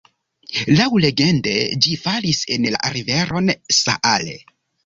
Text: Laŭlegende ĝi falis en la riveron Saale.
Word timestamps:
Laŭlegende 0.79 1.53
ĝi 1.87 1.93
falis 2.05 2.41
en 2.57 2.67
la 2.77 2.93
riveron 2.97 3.55
Saale. 3.83 4.39